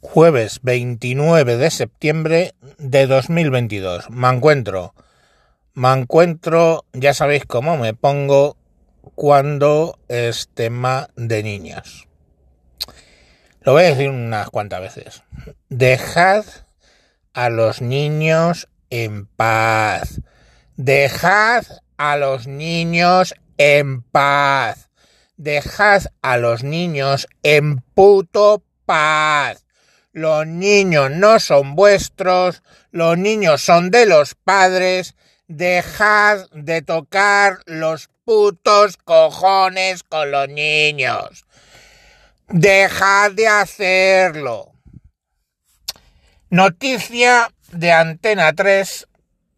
[0.00, 4.10] Jueves 29 de septiembre de 2022.
[4.10, 4.94] Me encuentro.
[5.74, 8.56] Me encuentro, ya sabéis cómo me pongo
[9.14, 12.08] cuando es tema de niños.
[13.60, 15.22] Lo voy a decir unas cuantas veces.
[15.68, 16.44] Dejad
[17.34, 20.20] a los niños en paz.
[20.76, 21.64] Dejad
[21.96, 24.88] a los niños en paz.
[25.36, 29.65] Dejad a los niños en puto paz.
[30.16, 35.14] Los niños no son vuestros, los niños son de los padres.
[35.46, 41.44] Dejad de tocar los putos cojones con los niños.
[42.48, 44.72] Dejad de hacerlo.
[46.48, 49.08] Noticia de Antena 3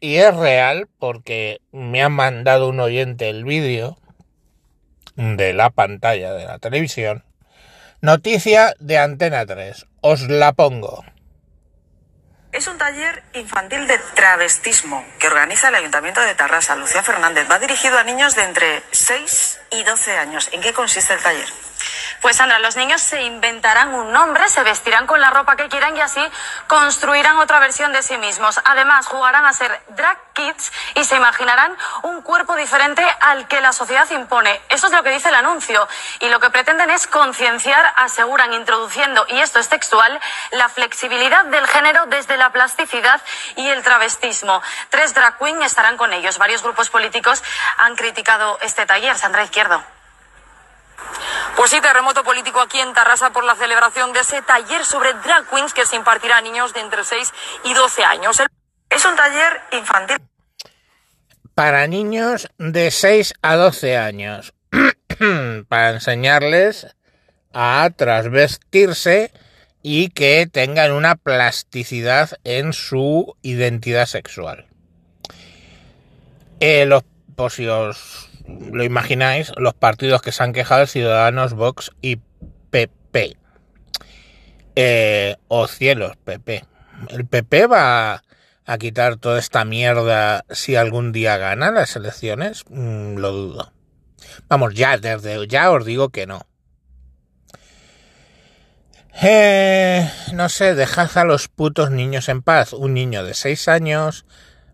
[0.00, 3.96] y es real porque me ha mandado un oyente el vídeo
[5.16, 7.24] de la pantalla de la televisión.
[8.04, 9.86] Noticia de Antena 3.
[10.00, 11.04] Os la pongo.
[12.50, 16.74] Es un taller infantil de travestismo que organiza el Ayuntamiento de Tarrasa.
[16.74, 20.50] Lucía Fernández va dirigido a niños de entre 6 y 12 años.
[20.50, 21.46] ¿En qué consiste el taller?
[22.20, 25.96] Pues Sandra, los niños se inventarán un nombre, se vestirán con la ropa que quieran
[25.96, 26.22] y así
[26.66, 28.60] construirán otra versión de sí mismos.
[28.64, 33.72] Además, jugarán a ser drag kids y se imaginarán un cuerpo diferente al que la
[33.72, 34.60] sociedad impone.
[34.68, 35.88] Eso es lo que dice el anuncio.
[36.20, 40.20] Y lo que pretenden es concienciar, aseguran, introduciendo, y esto es textual,
[40.52, 43.20] la flexibilidad del género desde la plasticidad
[43.56, 44.62] y el travestismo.
[44.90, 46.38] Tres drag queens estarán con ellos.
[46.38, 47.42] Varios grupos políticos
[47.78, 49.16] han criticado este taller.
[49.18, 49.82] Sandra Izquierdo.
[51.56, 55.48] Pues sí, terremoto político aquí en Tarrasa por la celebración de ese taller sobre drag
[55.48, 57.32] queens que se impartirá a niños de entre 6
[57.64, 58.42] y 12 años.
[58.90, 60.18] Es un taller infantil.
[61.54, 64.54] Para niños de 6 a 12 años.
[65.68, 66.86] Para enseñarles
[67.52, 69.32] a trasvestirse
[69.82, 74.68] y que tengan una plasticidad en su identidad sexual.
[76.60, 77.02] Eh, los,
[77.36, 82.18] os lo imagináis, los partidos que se han quejado, Ciudadanos, Vox y
[82.70, 83.36] PP.
[84.76, 86.64] Eh, o cielos, PP.
[87.10, 88.22] ¿El PP va
[88.64, 92.64] a quitar toda esta mierda si algún día gana las elecciones?
[92.68, 93.72] Mm, lo dudo.
[94.48, 96.46] Vamos, ya, desde ya os digo que no.
[99.20, 102.72] Eh, no sé, dejad a los putos niños en paz.
[102.72, 104.24] Un niño de 6 años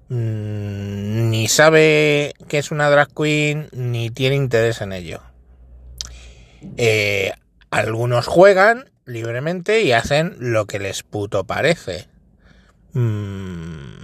[0.08, 5.20] Mm, ni sabe que es una drag queen ni tiene interés en ello.
[6.76, 7.32] Eh,
[7.70, 12.08] algunos juegan libremente y hacen lo que les puto parece.
[12.92, 13.98] Mm,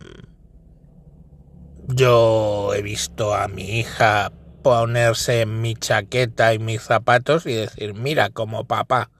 [1.88, 4.32] yo he visto a mi hija
[4.62, 9.10] ponerse mi chaqueta y mis zapatos y decir, mira como papá.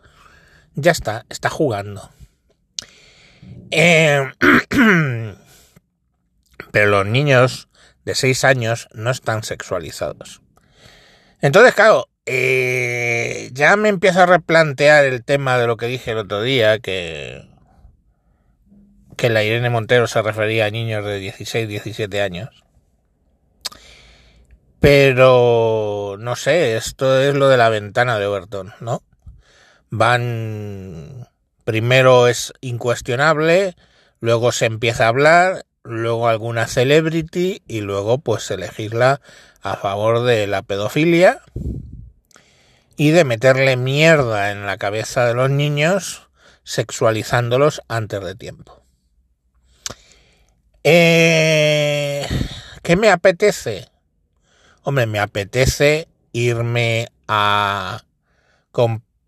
[0.74, 2.10] Ya está, está jugando.
[3.70, 4.22] Eh,
[6.74, 7.68] pero los niños
[8.04, 10.42] de 6 años no están sexualizados.
[11.40, 16.18] Entonces, claro, eh, ya me empiezo a replantear el tema de lo que dije el
[16.18, 17.48] otro día, que,
[19.16, 22.64] que la Irene Montero se refería a niños de 16, 17 años.
[24.80, 29.04] Pero, no sé, esto es lo de la ventana de Overton, ¿no?
[29.90, 31.28] Van,
[31.62, 33.76] primero es incuestionable,
[34.18, 39.20] luego se empieza a hablar luego alguna celebrity y luego pues elegirla
[39.62, 41.42] a favor de la pedofilia
[42.96, 46.28] y de meterle mierda en la cabeza de los niños
[46.62, 48.82] sexualizándolos antes de tiempo.
[50.84, 52.26] Eh,
[52.82, 53.88] ¿Qué me apetece?
[54.82, 58.02] Hombre, me apetece irme a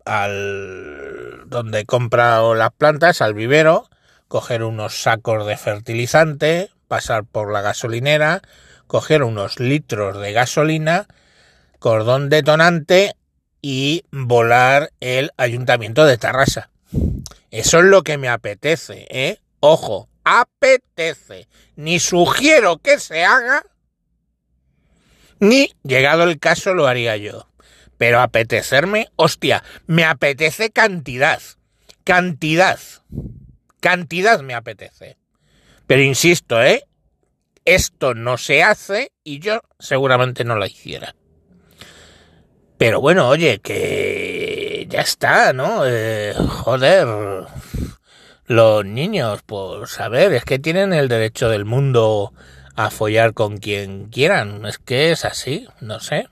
[0.05, 3.89] al donde he comprado las plantas, al vivero,
[4.27, 8.41] coger unos sacos de fertilizante, pasar por la gasolinera,
[8.87, 11.07] coger unos litros de gasolina,
[11.79, 13.15] cordón detonante
[13.61, 16.69] y volar el ayuntamiento de Tarrasa.
[17.51, 19.39] Eso es lo que me apetece, ¿eh?
[19.59, 21.47] Ojo, apetece.
[21.75, 23.63] Ni sugiero que se haga,
[25.39, 27.47] ni llegado el caso lo haría yo.
[27.97, 31.41] Pero apetecerme, hostia, me apetece cantidad.
[32.03, 32.79] Cantidad
[33.79, 35.17] cantidad me apetece.
[35.85, 36.83] Pero insisto, ¿eh?
[37.65, 41.15] Esto no se hace y yo seguramente no lo hiciera.
[42.77, 45.81] Pero bueno, oye, que ya está, ¿no?
[45.85, 47.07] Eh, joder,
[48.45, 52.33] los niños, pues saber, es que tienen el derecho del mundo
[52.75, 54.65] a follar con quien quieran.
[54.65, 56.29] Es que es así, no sé.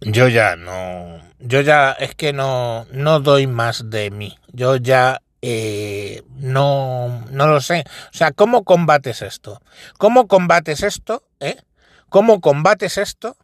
[0.00, 4.38] Yo ya no, yo ya es que no, no doy más de mí.
[4.52, 7.84] Yo ya eh, no, no lo sé.
[8.12, 9.60] O sea, ¿cómo combates esto?
[9.98, 11.24] ¿Cómo combates esto?
[11.40, 11.56] ¿Eh?
[12.08, 13.36] ¿Cómo combates esto?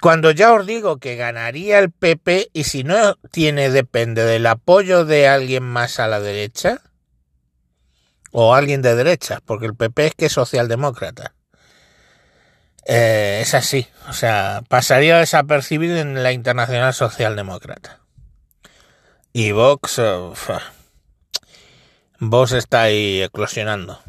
[0.00, 5.04] Cuando ya os digo que ganaría el PP y si no tiene, depende del apoyo
[5.04, 6.82] de alguien más a la derecha
[8.30, 11.34] o alguien de derecha, porque el PP es que es socialdemócrata.
[12.90, 18.00] Eh, es así, o sea, pasaría desapercibido en la Internacional Socialdemócrata.
[19.34, 20.32] Y Vox, uh,
[22.18, 24.00] Vox está ahí eclosionando.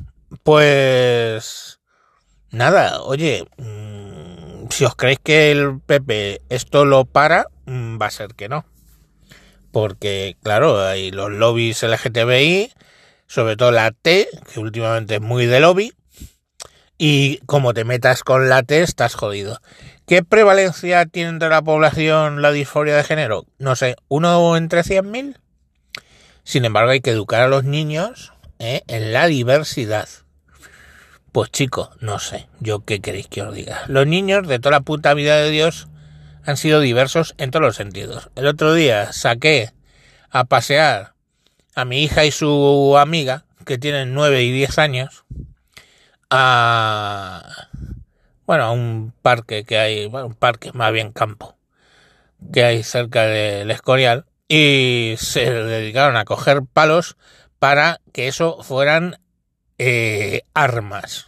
[0.44, 1.82] Pues
[2.52, 8.12] nada, oye, mm, si os creéis que el PP esto lo para, mm, va a
[8.12, 8.64] ser que no.
[9.74, 12.72] Porque, claro, hay los lobbies LGTBI,
[13.28, 15.94] sobre todo la T, que últimamente es muy de lobby,
[17.02, 19.62] y como te metas con la T, estás jodido.
[20.06, 23.46] ¿Qué prevalencia tiene entre la población la disforia de género?
[23.58, 25.38] No sé, uno entre 100.000.
[26.44, 28.84] Sin embargo, hay que educar a los niños ¿eh?
[28.88, 30.10] en la diversidad.
[31.32, 33.84] Pues chicos, no sé, yo qué queréis que os diga.
[33.88, 35.88] Los niños de toda la puta vida de Dios
[36.44, 38.30] han sido diversos en todos los sentidos.
[38.36, 39.72] El otro día saqué
[40.32, 41.14] a pasear
[41.76, 45.24] a mi hija y su amiga, que tienen 9 y 10 años,
[46.30, 47.68] a
[48.46, 51.58] bueno a un parque que hay bueno un parque más bien campo
[52.54, 57.18] que hay cerca del Escorial y se dedicaron a coger palos
[57.60, 59.20] para que eso fueran
[59.78, 61.28] eh, armas.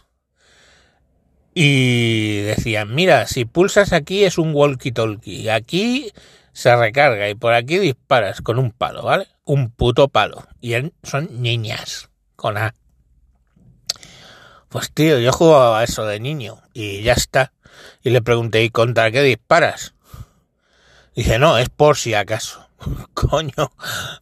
[1.54, 6.10] Y decían mira si pulsas aquí es un walkie talkie aquí
[6.52, 11.42] se recarga y por aquí disparas con un palo vale un puto palo y son
[11.42, 12.74] niñas con A
[14.72, 17.52] pues tío, yo jugaba eso de niño y ya está.
[18.02, 19.94] Y le pregunté, ¿y contra qué disparas?
[21.14, 22.66] Dice, no, es por si acaso.
[23.14, 23.72] Coño.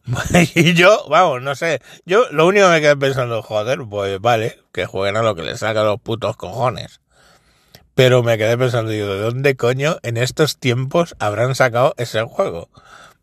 [0.55, 1.81] y yo, vamos, no sé.
[2.05, 5.43] Yo lo único que me quedé pensando, joder, pues vale, que jueguen a lo que
[5.43, 6.99] les saca los putos cojones.
[7.95, 12.69] Pero me quedé pensando, digo, ¿de dónde coño en estos tiempos habrán sacado ese juego?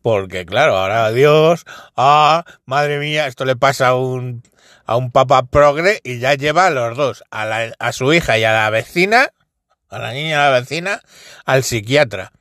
[0.01, 4.43] Porque claro, ahora Dios, ah, madre mía, esto le pasa a un
[4.89, 8.39] a un papá progre y ya lleva a los dos, a, la, a su hija
[8.39, 9.29] y a la vecina,
[9.91, 11.03] a la niña y a la vecina,
[11.45, 12.33] al psiquiatra.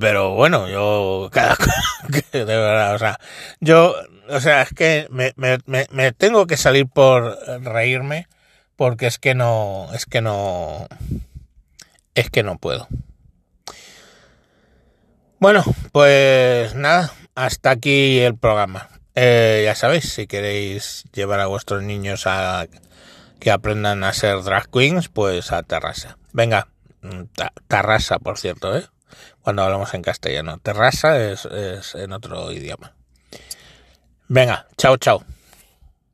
[0.00, 1.58] pero bueno, yo, cada,
[2.32, 3.20] de verdad, o sea,
[3.60, 3.94] yo,
[4.30, 8.26] o sea, es que me, tengo que salir por reírme
[8.74, 10.88] porque es que no, es que no,
[12.14, 12.88] es que no puedo.
[15.38, 15.62] Bueno,
[15.92, 18.88] pues nada, hasta aquí el programa.
[19.14, 22.66] Eh, ya sabéis, si queréis llevar a vuestros niños a
[23.38, 26.16] que aprendan a ser drag queens, pues a Terrassa.
[26.32, 26.68] Venga,
[27.02, 27.22] mm,
[27.68, 28.86] Terrassa, por cierto, ¿eh?
[29.42, 30.58] Cuando hablamos en castellano.
[30.58, 32.94] Terrassa es, es en otro idioma.
[34.28, 35.24] Venga, chao, chao.